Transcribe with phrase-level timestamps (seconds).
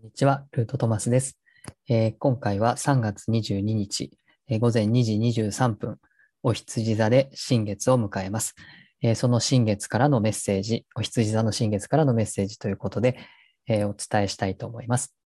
[0.00, 1.40] こんにちは、ルートトマスです。
[1.88, 5.98] えー今回は3月22日、えー午前2時23分、
[6.44, 8.54] お羊座で新月を迎えます。
[9.02, 13.18] えーその新月からのメッセージ、お羊座の新月からのメッセージということで、
[13.66, 15.16] えお伝えしたいと思います。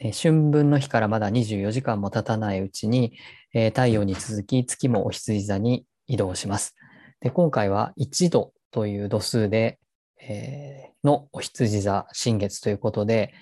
[0.00, 3.16] え春分の日からまだ24時間も経たないうちに、
[3.54, 6.74] え太陽に続き月もお羊座に移動します。
[7.20, 9.78] で今回は1度という度数で、
[10.20, 13.32] えーのお羊座新月ということで、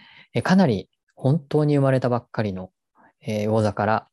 [0.43, 2.71] かなり本当に生まれたばっかりの、
[3.21, 4.09] えー魚座から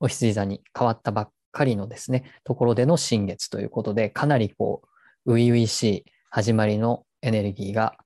[0.00, 4.82] お羊座に変わったばっかりのですね、ところでの新月ということで、かなりこ
[5.24, 7.96] う、初々しい始まりのエネルギーが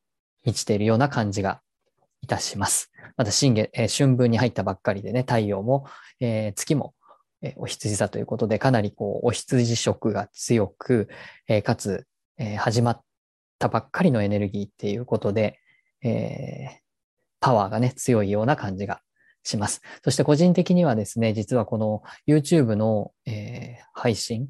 [0.44, 1.60] 満ちているような感じが
[2.22, 2.92] いたします。
[3.16, 5.86] また新月、えー春分に入ったばっかりでね、太陽も、
[6.20, 6.94] えー月も、
[7.42, 11.08] えーお羊座ということで、かなりこう、お羊色が強く、
[11.48, 12.06] えーかつ、
[12.38, 13.02] え始まっ
[13.58, 15.58] たばっかりのエネルギーっていうことで、
[16.02, 16.80] え
[17.40, 19.00] パワーがね、強いような感じが
[19.42, 19.80] します。
[20.04, 24.48] そして個人的にはですね、実はこの YouTube の、えー配信、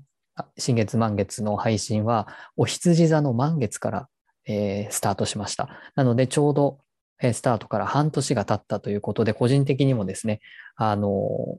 [0.58, 4.08] 新月満月の配信は、お羊座の満月から、
[4.46, 5.68] えースタートしました。
[5.94, 6.80] なので、ちょうど、
[7.22, 10.40] えースタートから半年が経ったということで、個人的にもですね、
[10.76, 11.58] あの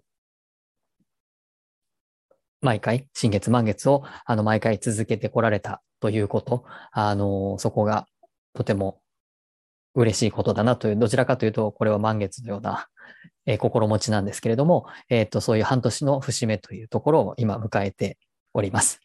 [2.61, 8.07] 毎回、新月満月を、あの、毎回続けてこられたということ、あのそこが
[8.53, 9.00] とても
[9.95, 12.87] 嬉しいことだなという、どちらかというと、これは満月のような、
[13.45, 18.17] えー心持ちなんですけれども、えっ、と、そういう半年の節目というところを今迎えて
[18.53, 18.99] おります。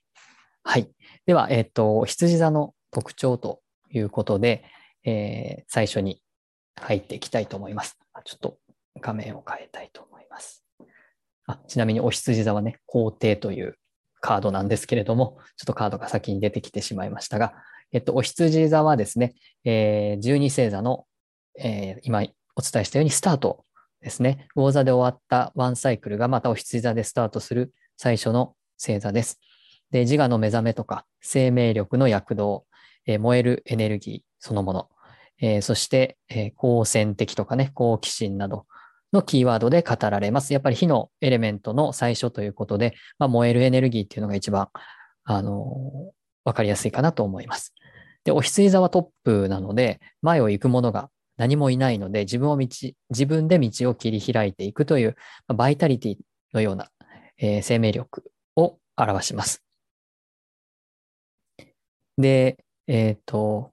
[0.63, 0.89] はい。
[1.27, 4.65] では、えっ、と、羊座の特徴ということで、
[5.05, 6.21] えー最初に
[6.81, 7.99] 入っていきたいと思います。
[8.25, 8.59] ちょっと
[9.01, 10.65] 画面を変えたいと思います。
[11.47, 13.79] あちなみに、お羊座はね、皇帝という
[14.21, 17.55] カードなんですけれども、ちょっとカードが先に出てきてしまいましたが、
[17.97, 21.07] えっと、お羊座はですね、えー12星座の、
[21.59, 22.21] えー今
[22.55, 23.65] お伝えしたようにスタート
[24.03, 24.49] ですね。
[24.55, 29.41] 魚座で終わったワンサイクルがまたお羊座でスタートする最初の星座です。
[29.91, 32.67] で、自我の目覚めとか生命力の躍動、
[33.07, 34.91] えー燃えるエネルギーそのもの、
[35.41, 38.67] えーそして、えー好戦的とかね、好奇心など
[39.11, 40.53] のキーワードで語られます。
[40.53, 44.69] やっぱり火のエレメントの最初ということで、まあ、燃えるエネルギーっていうのが一番、
[45.25, 47.75] あのーわかりやすいかなと思います。
[48.27, 52.67] で、お羊座はトップなので、前を行く者が何もいないので、自分を道、
[53.11, 55.17] 自分で道を切り開いていくという、
[55.47, 56.17] バイタリティ
[56.53, 56.91] のような、
[57.39, 58.25] えー生命力
[58.57, 59.63] を表します。
[62.19, 63.73] で、えっ、と、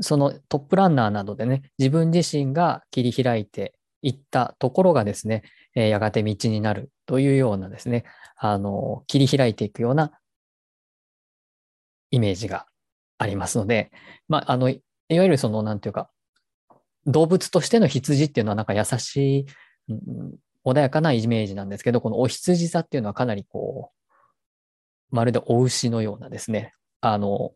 [0.00, 5.42] そのトップランナーなどでね、自分自身が切り開いていったところがですね、
[5.74, 8.04] えーやがて道になるというようなですね、
[8.38, 10.18] あの、切り開いていくような
[12.12, 12.66] イメージが
[13.18, 13.90] ありますので、
[14.28, 14.80] まあ、あの、い
[15.10, 16.08] わゆるその、なんていうか、
[17.06, 19.46] 動物としての羊っていうのはなんか優しい、
[19.88, 20.34] うん
[20.64, 23.90] 穏やかなイメージなんですけど、このお羊座っていうのはかなりこ
[25.10, 27.52] う、まるでお牛のようなですね、あの、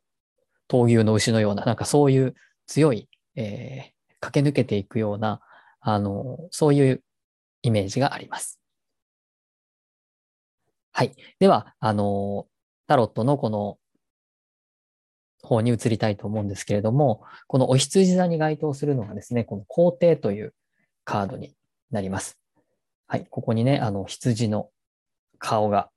[0.68, 2.34] 闘牛の牛のような、なんかそういう
[2.66, 5.40] 強い、えー駆け抜けていくような、
[5.80, 7.02] あの、そういう
[7.62, 8.58] イメージがあります。
[10.92, 11.14] はい。
[11.38, 12.46] では、あの、
[12.86, 13.78] タロットのこの
[15.46, 20.54] 方に移りたいと思うんですけれども、このお羊座に該当するのがですね、この皇帝という
[21.04, 21.54] カードに
[21.90, 22.38] なります。
[23.06, 23.26] はい。
[23.30, 24.70] ここにね、あの、羊の
[25.38, 25.88] 顔が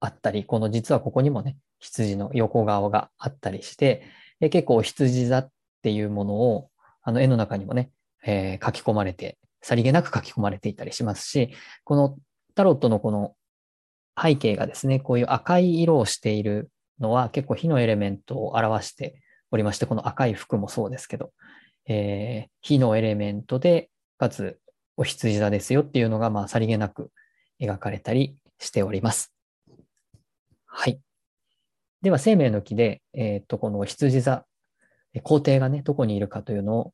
[0.00, 4.02] あったり、この実はここにもね、羊の横顔があったりして、
[4.40, 5.50] え結構お羊座っ
[5.82, 6.70] ていうものを、
[7.02, 7.90] あの絵の中にもね、
[8.24, 11.52] えー書き込まれて、さりげなく書き込まれていたりしますし、
[11.84, 12.16] この
[12.54, 13.34] タロットのこの
[14.20, 16.70] 背景がですね、こういう赤い色をしている
[17.02, 19.20] のは結構火のエレメントを表して
[19.50, 21.32] おりまして、この赤い服もそうですけど、
[21.86, 24.60] えー火のエレメントで、かつ
[24.96, 27.10] お羊座ですよっていうのが、まあ、さりげなく
[27.60, 29.34] 描かれたりしております。
[30.66, 31.00] はい。
[32.02, 34.44] では、生命の木で、えーと、このお羊座、
[35.22, 36.92] 皇帝がね、どこにいるかというのを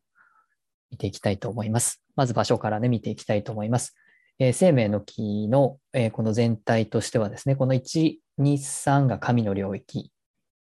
[0.90, 2.02] 見ていきたいと思います。
[2.16, 3.94] まず場所からね、見ていきたいと思います。
[4.38, 10.12] えー生命の木の、えーこの全体としてはですね、この1、2、3が神の領域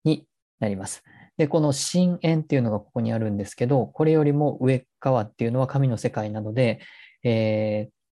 [0.05, 0.27] に
[0.61, 1.03] なります。
[1.37, 6.81] で、この深淵っていうのがここにあるんですけど、これよりも上側っていうのは神の世界なので、
[7.25, 8.03] えー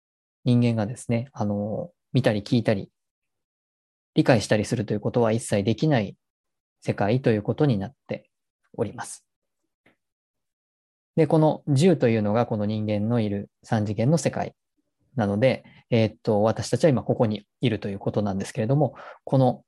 [0.44, 2.90] 人間がですね、あの、見たり聞いたり、
[4.14, 6.16] 理解したりするということは一切できない
[6.80, 8.28] 世界ということになって
[8.72, 9.24] おります。
[11.16, 14.54] で、この10というのがこの人間のいる三次元の世界
[15.16, 19.64] なので、えーっと、私たちは今ここにいるということなんですけれども、この、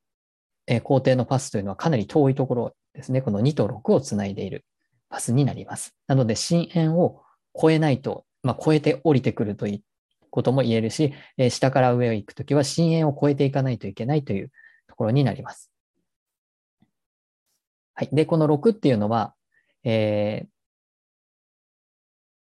[0.67, 3.23] えー皇帝のパスというのはかなり遠いところですね。
[3.23, 4.65] この2と6をつないでいる
[5.09, 5.95] パスになります。
[6.07, 7.23] なので、深淵を
[7.61, 9.83] 超えないと、まあ、超えて降りてくるという
[10.31, 14.51] ことも言えるし、え、下から上を行くときは深淵を超えていかないといけないという
[14.89, 15.71] ところになります。
[17.95, 18.09] はい。
[18.13, 19.35] で、この6っていうのは、
[19.85, 20.49] えー、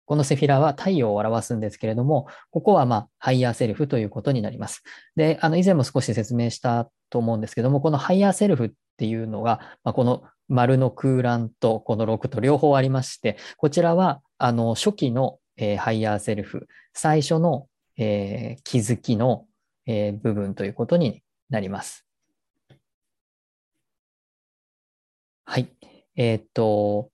[0.08, 4.82] このセフィラは太陽を表すんですけれども、ここはまあ higher self ということになります。
[5.16, 17.66] で、あの以前も少し説明したと思うんですけども、この higher self っていうのが、まあ、この丸の空欄とこの6と両方ありまして、こちらはあの初期の、えー、 higher self、最初の、
[17.98, 19.44] えー、気づきの、
[19.84, 22.06] えー、部分ということになります。
[25.44, 25.68] はい。
[26.16, 27.10] え、っと、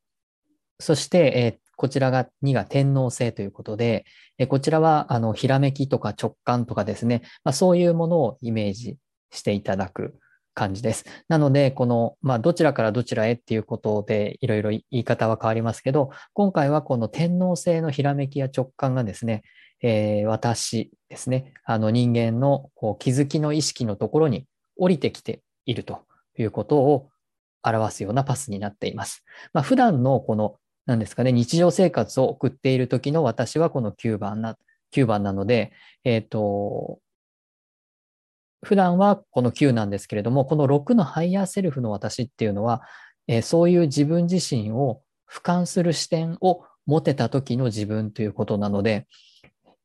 [0.78, 4.04] そして、えー、こちらが2が天王星ということで、
[4.38, 8.96] えこちらはあのひらめきとか直感とかですね、まあ、そういうものをイメージ
[9.30, 10.14] していただく
[10.54, 11.04] 感じです。
[11.28, 19.42] なので、この、まあ、どちらからどちらへっていうことでいろいろ言い方は変わりますけど、今回はこの天皇制のひらめきや直感がですね、
[19.82, 24.46] えー、私ですね、あの人間のこう気づきの意識のところに
[24.76, 26.06] 降りてきていると
[26.38, 27.10] いうことを
[27.62, 29.24] 表すようなパスになっています。
[29.52, 34.56] まあ、普段のこのなんですかね、日常生活を送っている時の私はこの9番な、
[34.94, 35.72] 9番なので、
[36.04, 36.98] えっ、ー、と、
[38.62, 42.82] 普段はこの9なんですけれども、この6の higher self の私っていうのは、
[43.28, 49.06] えー、そういう自分自身を俯瞰する視点を持てた時の自分ということなので、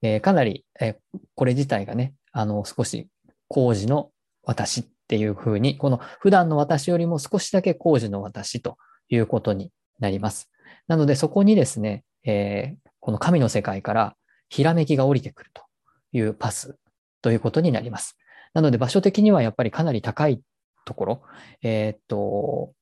[0.02, 0.98] えー、かなり、え、
[1.36, 3.08] これ自体がね、あの、少し
[3.48, 4.12] 高次の
[4.44, 8.78] 私っていうふうに、この普段の私よりも少しだけ高次の私と
[9.10, 10.50] いうことになります。
[10.88, 14.16] なのでそこにですね、えー、この神の世界から
[14.50, 15.64] ひらめきが降りてくると
[16.12, 16.78] いうパス
[17.22, 18.18] ということになります。
[18.54, 20.42] なので場所的にはやっぱりかなり高い
[20.86, 21.22] ところ、
[21.62, 22.74] えー、っと、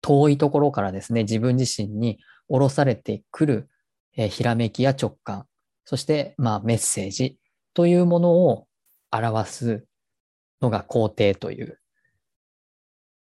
[0.00, 2.18] 遠いところからですね、自分自身に
[2.48, 3.68] 降ろされてくる、
[4.16, 5.46] えー、ひらめきや直感、
[5.84, 7.38] そしてまあメッセージ
[7.74, 8.66] というものを
[9.12, 9.84] 表す
[10.60, 11.78] のが皇帝という、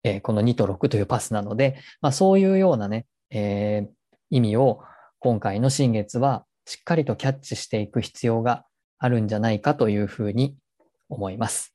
[0.02, 3.88] えー、この2と6というパスなので、まあそういうようなね、えー、
[4.30, 4.80] 意味を
[5.18, 8.64] 今回の新月はしっかりとキャッチしていく必要が
[8.98, 10.56] あるんじゃないかというふうに
[11.08, 11.74] 思います。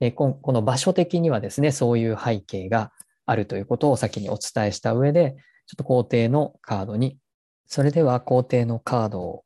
[0.00, 2.92] えー、この場所的にはですね、そういう背景が
[3.24, 7.18] あるということを先にお伝えした上で、ちょっと皇帝のカードに、
[7.66, 9.42] それでは皇帝のカード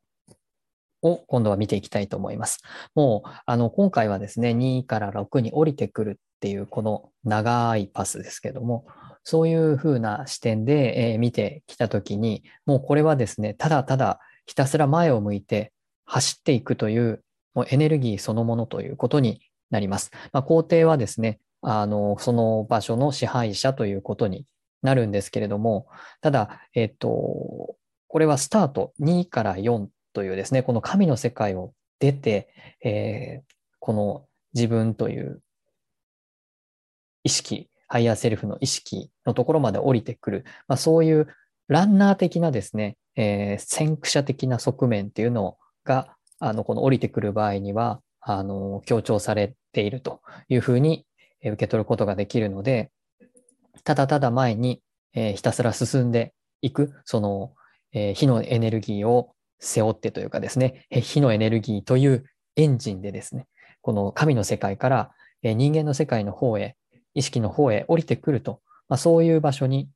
[1.01, 2.59] を今度は見ていきたいと思います。
[2.93, 8.85] もう、あの、今回はですね、2から6に降りてくるっていうこの長いパスですけども、
[9.23, 15.71] そういうふうな視点で、え見てきたときに、もうこれはですね、ただただひたすら前を向いて
[16.05, 17.23] 走っていくという
[17.53, 20.11] もうエネルギーそのものということになります。
[20.31, 24.45] まあ、皇帝はですね、あの、その場所の支配者ということに
[24.81, 25.87] なるんですけれども、
[26.21, 27.75] ただ、えっと、
[28.07, 32.49] これはスタート2から4というですね、この神の世界を出て、
[32.83, 35.41] えー、この自分という
[37.23, 41.27] 意識 higher self の意識のところまで降りてくる、まあ、そういう
[41.67, 51.05] ランナー的なですね、えー、先駆者的な側面っていうのが、あの、この降りてくる場合には、あの、強調されているというふうに
[51.43, 52.91] 受け取ることができるので、
[53.83, 54.81] ただただ前に、
[55.13, 57.51] えー、ひたすら進んでいく、その、
[57.91, 62.23] えー、火のエネルギーを背負ってというかですね、火のエネルギーという
[62.55, 63.47] エンジンでですね、
[63.81, 65.11] この神の世界から、
[65.43, 66.77] 人間の世界の方へ
[67.13, 69.89] 意識の方へ降りてくると、まあ、そういう場所に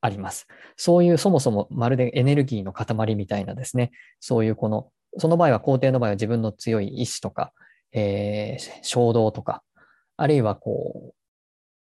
[0.00, 0.46] あります。
[0.76, 7.52] そういうそもそもまるでエネルギーの塊みたいなですね、そういうこの、その場合は皇帝の場合は自分の強い意志とか、
[7.92, 9.62] えー、衝動とか、
[10.16, 11.14] あるいはこう、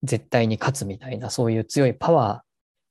[0.03, 2.43] 絶対に勝つみたいな、そういう強いパワ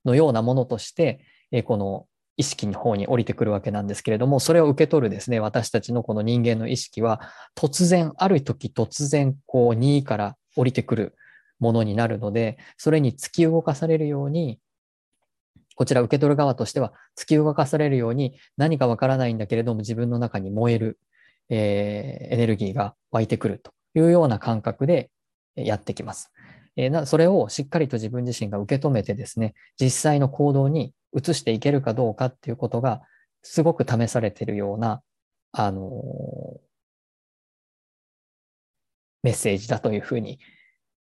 [0.04, 1.20] ーのようなものとして、
[1.52, 2.06] えー、この
[2.36, 7.20] 意識の方に降りてくるわけなんですけれども、それを受け取るですね、私たちのこの人間の意識は、
[7.54, 11.14] 突然、ある時突然、こう、2位から降りてくる
[11.60, 14.58] ものになるので、それに突き動かされるように、
[15.76, 20.98] こちら受け取る側としては突き動かされるように何かわからないんだけれども自分の中に燃える、
[21.48, 25.10] えー、エネルギーが湧いてくるというような感覚で
[25.56, 26.30] やってきます。
[26.76, 33.00] えー、なそれをしっかりと自分自身が受け止めてですね、実際の行動に移していけるかどうかっていうことが
[33.42, 35.02] すごく試されているような、
[35.52, 36.60] あのー、
[39.22, 40.38] メッセージだというふうに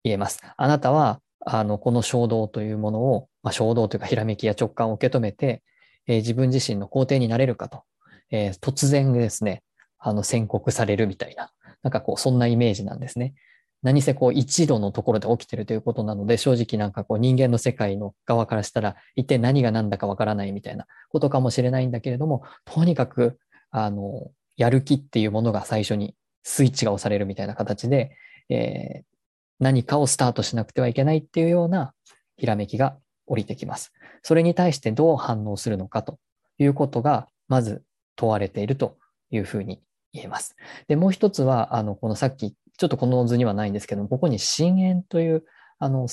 [0.08, 0.40] 言えます。
[0.56, 5.62] あなたは、あの、この衝動というものを、まあ、衝動というかひらめきや直感を受け止めて、
[6.06, 7.82] えー、自分自身の肯定になれるかと、
[8.30, 9.62] えー、突然ですね、
[9.98, 13.34] あの、宣告されるみたいな、なんかこう、そんなイメージなんですね。
[13.82, 23.38] 何せこう一度のところで起きてるということなので、正直なんかこう人間の世界の側からしたら、一体何が何だかわからないみたいなことかもしれないんだけれども、とにかく、
[23.70, 28.16] あの、やる気っていうものが最初にスイッチが押されるみたいな形で、
[28.48, 29.17] えー、
[29.58, 31.92] 何かをスタートしなくてはいけないっていうような
[32.36, 32.96] ひらめきが
[33.26, 33.92] 降りてきます。
[34.22, 36.18] それに対してどう反応するのかと
[36.58, 37.82] いうことが、まず
[38.16, 38.96] 問われていると
[39.30, 39.80] いうふうに
[40.12, 40.56] 言えます。
[40.86, 45.44] で、もう一つは、あの、このさっき、ちょっとこの図にはないんですけども、ここに深淵という、
[45.78, 46.08] あの、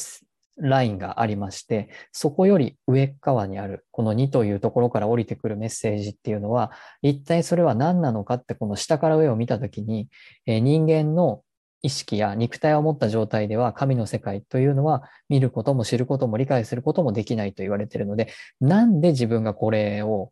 [0.57, 6.71] ラインがありまして、そこより上側にある、この2というところから降りてくるメッセージっていうのは、
[7.01, 10.07] 一体それは何なのかって、この下から上を見たときに、
[10.45, 11.41] え、人間の
[11.85, 20.31] 意識や肉体を持った状態では神の世界というのは見ることも知ることも理解することもできないと言われているので、なんで自分がこれを、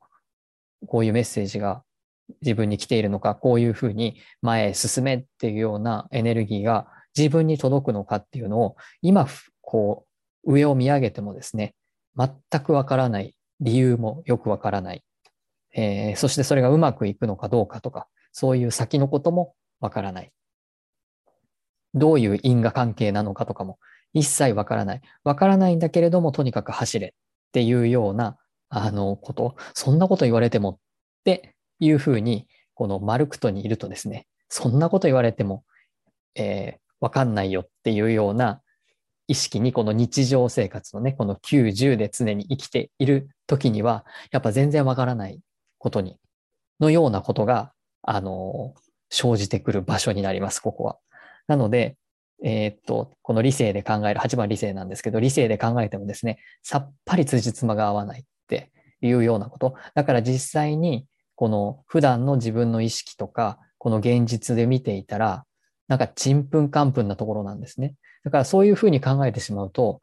[0.88, 1.83] こういうメッセージが
[2.41, 9.27] 自分に来ているのか、こういうふうに前へ進めっていうようなエネルギーが自分に届くのかっていうのを、今、
[9.62, 10.07] こ
[10.43, 11.75] う、上を見上げてもですね、
[12.17, 12.31] 全
[12.63, 15.03] くわからない、理由もよくわからない、
[15.75, 20.31] えー、そしてそれがうまくいくのかどうかとか、そういう先のこともわからない。
[21.94, 23.80] どういう因果関係なのかとかも
[24.14, 25.02] 一切わからない。
[25.24, 27.12] わからないんだけれども、とにかく走れっ
[27.52, 28.38] ていうような、
[28.70, 30.78] あの、こと、そんなこと言われてもっ
[31.24, 35.64] ていうふうに、このマルクトにいるとですね、そんなこと言われても、
[36.36, 38.62] えー、わかんないよっていうような
[39.28, 45.40] 意識に、この日常生活のね、この90で常に生きている時には、やっぱ全然わからない
[45.78, 46.18] ことに、
[46.80, 48.74] のようなことが、あの、
[49.10, 50.98] 生じてくる場所になります、ここは。
[51.48, 51.98] なので、
[52.44, 58.72] えー、っと、この理性で考える、8番理性なんですけど、理性で考えてもですね、さっぱり辻褄が合わないって
[59.02, 59.76] いうようなこと。
[59.96, 65.46] だから実際にこの普段の自分の意識とか、この現実で見ていたら、
[65.88, 67.96] なんかちんぷんかんぷんなところなんですね。
[68.24, 70.02] だからそういうふうに考えてしまうと、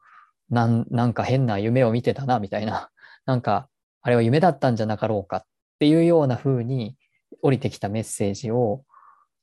[0.49, 2.89] なん、なんか変な夢を見てたな、みたいな。
[3.25, 3.69] なんか、
[4.01, 5.43] あれは夢だったんじゃなかろうかっ
[5.79, 6.97] ていうようなふうに
[7.41, 8.83] 降りてきたメッセージを、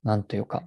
[0.04, 0.62] なんというか、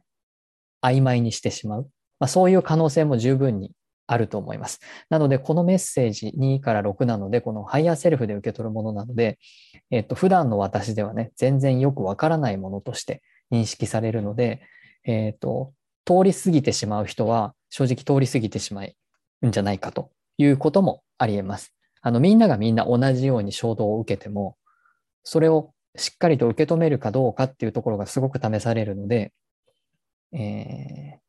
[0.81, 1.89] 曖昧にしてしまう。
[2.19, 3.71] まあ、そういう可能性も十分に
[4.07, 4.79] あると思います。
[5.09, 9.39] なので、このメッセージ2から6なので、この higher self で受け取るものなので、
[9.89, 13.21] えっと、普段の私ではね、全然よくわからないものとして
[13.51, 14.61] 認識されるので、
[15.05, 15.73] えっと、
[16.05, 18.83] 通り過ぎてしまう人は、正直通り過ぎてしま
[19.41, 21.73] うんじゃないかということもあり得ます。
[22.01, 24.57] あの、みんながみんな同じように衝動を受けても、
[25.23, 29.33] それをしっかりと受け止めるかどうかっていうところがすごく試されるので、
[30.33, 31.19] えー、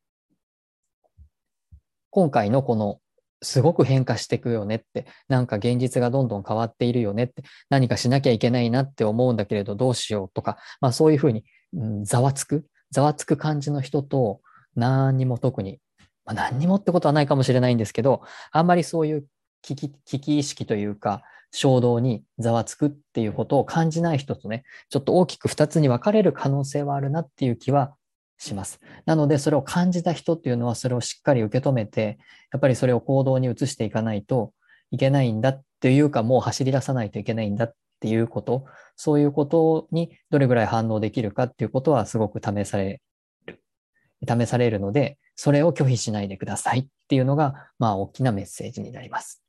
[2.09, 2.99] 今回のこの
[3.43, 11.43] すごく変化していくよねって、なんか現実がどんどん変わっているよねって、何かしなきゃいけないなって思うんだけれどどうしようとか、まあそういうふうに、
[11.73, 14.41] うん、ざわつく、ざわつく感じの人と、
[14.75, 15.79] 何にも特に、
[16.25, 19.25] まあ、何にもってことはないかもしれないんですけど、あんまりそういう
[19.61, 27.93] 危機危機意識というか、衝動にざわつくっていうことを感じない人とね、ちょっと大きく二つに分かれる可能性はあるなっていう気は
[28.43, 28.79] します。
[29.05, 32.19] なので、それを感じた人っていうのは、それをしっかり受け止めて、
[32.51, 34.53] やっぱりそれを行動に移していかないと
[34.91, 43.01] いけないんだっていうか、もう走り出さないといけないんだっていうこと、そういうことにどれぐらい反応できるかっていうことはすごく試され
[43.45, 43.61] る。
[44.27, 49.43] 試されるので、それを拒否しないでくださいっていうのが、まあ、大きなメッセージになります。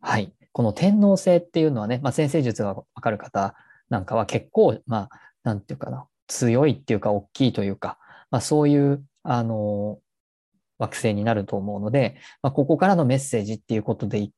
[0.00, 0.32] はい。
[0.52, 3.54] この天皇制っていうのはね、まあ、先生術がわかる方
[3.90, 7.98] なんかは結構、まあ、なんていうかな、強いっていうか、大きいというか、
[8.30, 10.00] まあ、そういう、あの、
[10.78, 14.30] 惑星になると思うので、まあ、ここからのメッセージっていうことで、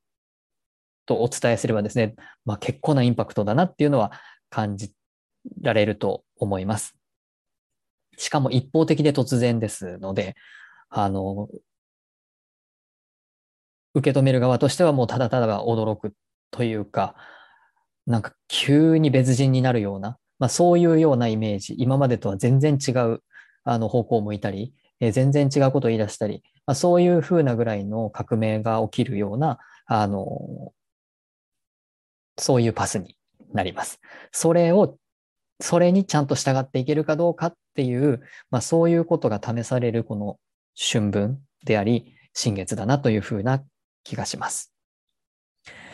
[1.07, 4.13] とお伝えすればですね、まあ、結構なインパクトだなっていうのは
[4.51, 4.93] 感じ
[5.61, 6.97] られると思います。
[8.17, 10.37] しかも一方的で突然ですので、
[10.89, 11.49] あの、
[13.95, 16.15] 受け止める側としてはもうただただ驚く
[16.51, 17.15] というか、
[18.07, 23.23] なんか急に別人になるような、まあ、そういうようなイメージ、今までとは全然違う
[23.63, 30.73] あの方向を向いたり、えー、全然違うことを言い出したり、まあ、そういうふうなぐらいの革命が起きるような、あの、
[32.37, 33.17] そういうパスに
[33.55, 34.01] なります。
[34.33, 34.99] それを、
[35.61, 38.21] それにちゃんと従っていけるかどうかっていう、
[38.51, 40.41] まあ、そういうことが試されるこの
[40.77, 43.63] 春分であり、新月だなというふうな
[44.03, 44.72] 気がします。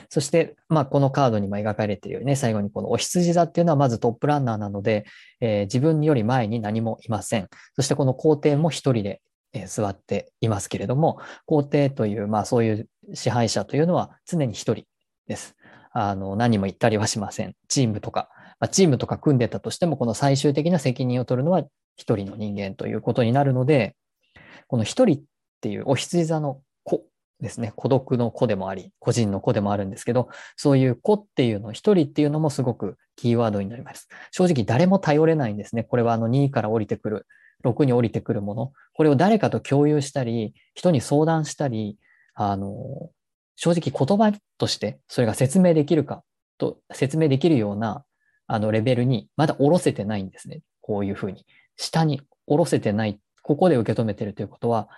[0.08, 5.04] そして、まあ、このカードにも描かれているようにね、最後にこのお羊座っていうのはまずトップランナーなので、
[5.40, 7.48] えー、自分より前に何もいません。
[7.74, 9.20] そしてこの皇帝も一人で、
[9.52, 14.84] えー、座っていますけれども、皇帝という、まあそういう支配者というのは常に一人
[15.26, 15.54] です。
[15.92, 17.54] あの、何も言ったりはしません。
[17.68, 18.28] チームとか、
[18.60, 21.64] まあ、チームとか組んでたとしても、この最終的な責任を取るのは
[21.96, 23.94] 一人の人間ということになるので、
[24.68, 25.22] この一人っ
[25.60, 26.60] ていうお羊座の
[27.40, 34.08] ですね、孤独の子でもあり、個人の子でもあるんですけど、そういう子っていうの、一人っていうのもすごくキーワードになります。
[34.32, 35.84] 正直誰も頼れないんですね。
[35.84, 37.26] これはあの2位から降りてくる、
[37.64, 38.72] 6に降りてくるもの。
[38.94, 41.96] これを誰かと共有したり、人に相談したり、
[42.34, 43.10] あの、
[43.56, 46.22] 正直言葉としてそれが説明できるか
[46.58, 48.04] と、説明できるような
[48.46, 50.62] あのレベルにまだ下ろせてないんですね。
[50.80, 51.44] こういうふうに。
[51.76, 53.20] 下に下ろせてない。
[53.42, 54.88] ここで受け止めてるということは、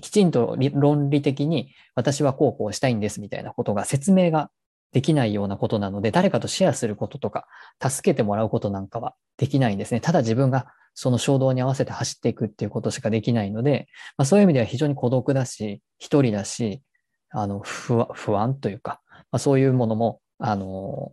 [0.00, 4.50] きちんと論理的に私はこうこうしたいんですみたいなことが説明が
[4.92, 7.46] できないようなことなので、誰かとシェアすることとか、
[7.82, 10.00] 助けてもらうことなんかはできないんですね。
[10.00, 16.82] ただ自分がその衝動に合わせて走っていくっていうことしかできないので、まあ、そういう意味では非常に孤独だし、一人だし、
[17.30, 19.00] あの不安というか、
[19.30, 21.12] まあ、そういうものも、あの、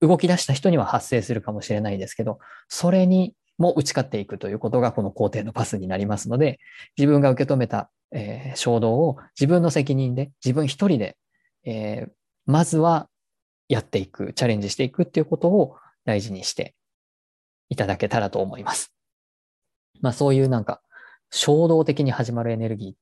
[0.00, 6.58] 動き出した人には発生するかもしれないですけど、それにも打ち勝っていくということがこの工程のパスになりますので、
[6.96, 11.16] 自分が受け止めた、えー、衝動を自分の責任で、自分一人で、
[11.64, 12.10] えー、
[12.46, 13.08] まずは
[13.68, 16.74] やっていく、チャレンジしていくっていうことを大事にして
[17.68, 18.92] いただけたらと思います。
[20.00, 20.82] まあそういうなんか
[21.30, 22.92] 衝動的に始まるエネルギー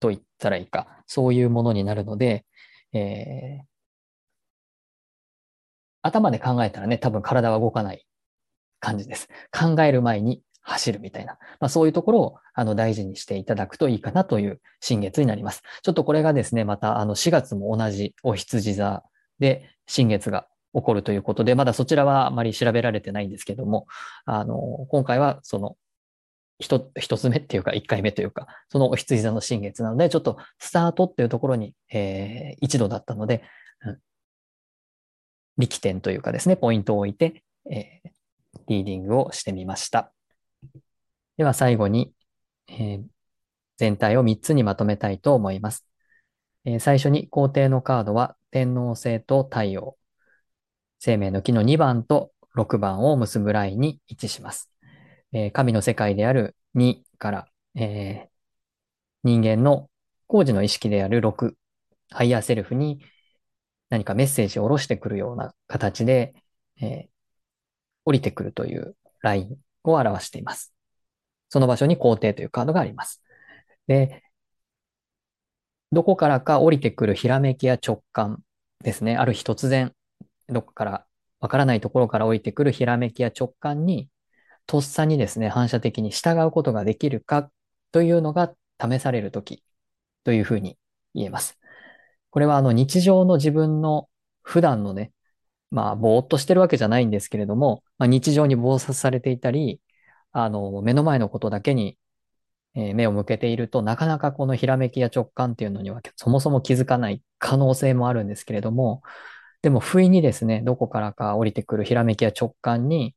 [0.00, 2.44] と言ったらいいか、そういうものになるので、
[2.92, 3.64] えー、
[6.02, 8.07] 頭で考えたらね、多分体は動かない
[8.80, 9.28] 感じです。
[9.52, 15.62] 考える前に走るみたいな、まあ、そういうところをあの大事にしていただくといいかなという新月になります。
[15.82, 19.02] ちょっとこれがですね、またあの4月も同じお羊座
[19.38, 23.86] で新月が起こるということで、まだそちらはあまり調べられてないんですけども、
[24.26, 25.76] あの、今回はその
[26.60, 26.80] 一、
[27.16, 33.42] つ目っていうか、一回目というか、そのお羊座の新月なので、ちょっとスタートっていうところに、えー、一度だったので、
[33.84, 33.98] うん、
[35.56, 38.10] 力点というかですね、ポイントを置いて、えー、
[38.66, 40.12] リーディングをしてみました。
[41.36, 42.12] では最後に、
[42.68, 43.02] えー、
[43.76, 45.86] 全体を3つにまとめたいと思います。
[46.64, 49.96] えー、最初に皇帝のカードは天王星と太陽。
[50.98, 54.70] 生命の木の2番と6番を結ぶラインに位置します。
[55.32, 58.28] えー、神の世界である2から、え、
[59.22, 59.90] 人間の
[60.26, 61.56] 高次の意識である6、
[62.10, 63.00] higher self に
[63.90, 66.34] 何かメッセージを下ろしてくるような形で、
[66.80, 67.08] え、
[68.08, 70.72] 降りてくるというラインを表しています。
[71.50, 73.22] その場所に皇帝というカードがあります。
[73.86, 74.22] で、
[75.92, 78.42] どこからか降りてくるひらめきや直感
[78.82, 79.18] ですね。
[79.18, 79.92] ある日突然、
[80.48, 81.06] どこから
[81.38, 84.08] わからないところから降りてくるひらめきや直感に、
[84.66, 87.50] とっさにですね、反射的に従うことができるか
[87.92, 89.62] というのが試されるとき
[90.24, 90.78] というふうに
[91.14, 91.58] 言えます。
[92.30, 94.08] これはあの日常の自分の
[94.42, 95.12] 普段のね、
[95.70, 99.80] まあ、ぼーっとしてるわけじゃないんですけれども、まあ、日常に暴殺されていたり、
[100.32, 101.98] あの、目の前のことだけに、
[102.74, 109.02] えー、目を向けているとなかなかこのひらめきや直感っていうのにはそもそも気づかない可能性もあるんですけれども、
[109.62, 113.14] でも不意にですね、どこからか降りてくるひらめきや直感に、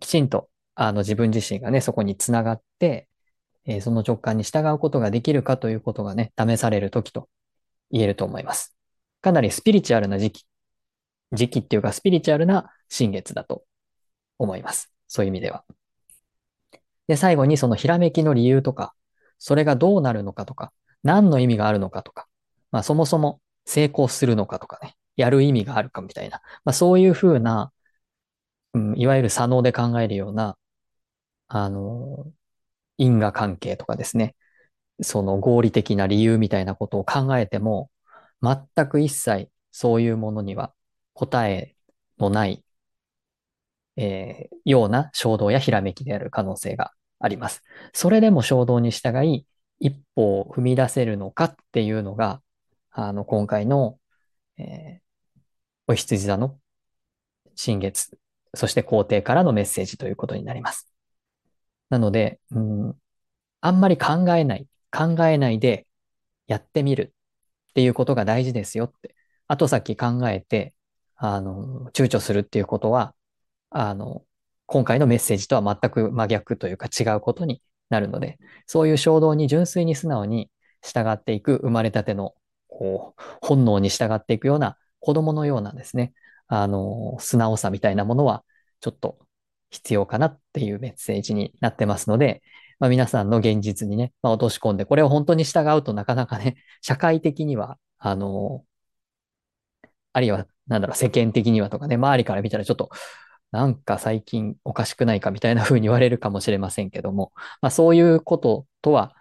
[0.00, 3.08] きちんとあの自分自身がね、そこにつながって、
[3.64, 7.28] えー、その直感に従うことができるかということがね、試される時と
[7.90, 8.76] 言えると思います。
[9.22, 10.46] かなりスピリチュアルな時期、
[11.32, 13.64] 時期っていうかスピリチュアルな新月だと
[14.38, 14.92] 思います。
[15.08, 15.64] そういう意味では。
[17.08, 18.94] で、最後にそのひらめきの理由とか、
[19.38, 22.26] それがどうなるのかとか、何の意味があるのかとか、
[22.72, 27.72] まあそもそも成功するのかとかね、やる意味があるかみたいな、まあそういうふうな、
[28.74, 30.56] うん、いわゆる左脳で考えるような、
[31.48, 32.26] あの、
[32.98, 34.34] 因果関係とかですね、
[35.02, 37.90] その合理的な理由みたいなことを考えても、
[38.42, 40.72] 全く一切そういうものには
[41.16, 41.74] 答え
[42.18, 42.62] のない
[43.96, 47.62] えー、ような衝動やひらめきである可能性があります。
[47.92, 49.46] それでも衝動に従い、
[49.80, 52.42] 一歩を踏み出せるのかっていうのが、
[52.90, 53.98] あの、今回の、
[54.58, 55.42] えー、
[55.88, 56.58] お羊座の
[57.54, 58.18] 新月、
[58.54, 60.92] そして皇帝からのメッセージということになります。
[61.88, 62.96] なので、うん、
[63.60, 65.86] あんまり考えない、考えないで
[66.46, 67.14] やってみる
[67.70, 69.14] っていうことが大事ですよって。
[69.48, 70.74] 後先考えて、
[71.16, 73.14] あの、躊躇するっていうことは、
[73.70, 74.24] あの、
[74.66, 80.50] 今回のメッセージとは全く真逆というか違うことになるので、そういう衝動に純粋に素直に
[80.82, 82.34] 従っていく生まれたての
[82.68, 86.12] こう本能に従っていくような子供のようなですね、
[86.48, 88.44] あの、素直さみたいなものは
[88.80, 89.18] ちょっと
[89.70, 92.42] 必要かなっていうメッセージになってますので、
[92.78, 98.64] まあ、皆さんの現実にね、まあ、落とし込んで、これを本当に従うとなかなかね、社会的には、あの、
[100.12, 102.90] あるいは、なんだろう、世間的にはとかね、周りから見たらちょっと、
[103.52, 109.14] なんか最近おかしくないかみたいな風に言われるかもしれませんけども、まあそういうこととは、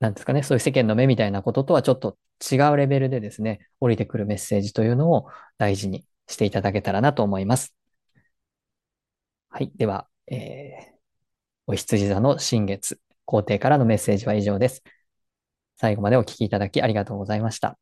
[0.00, 2.18] なんですかね、そういう世間の目みたいなこととはちょっと
[2.50, 5.26] 違うレベルでですね、降りてくるメッセージというのを
[5.58, 7.74] 大事にしていただけたらなと思います。
[9.48, 9.72] はい。
[9.76, 10.96] では、えー、
[11.66, 14.82] お羊座の新月、皇帝からのメッセージは以上です。
[15.76, 17.78] 最後までお聞きいただきありがとうございました。